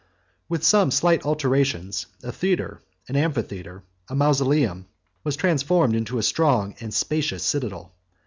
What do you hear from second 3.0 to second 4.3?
an amphitheatre, a